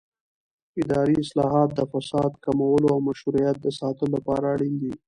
اداري 0.81 1.13
اصلاحات 1.23 1.69
د 1.75 1.81
فساد 1.91 2.31
کمولو 2.45 2.87
او 2.93 2.99
مشروعیت 3.09 3.57
د 3.61 3.67
ساتلو 3.79 4.11
لپاره 4.15 4.45
اړین 4.53 4.73
دي 4.81 4.91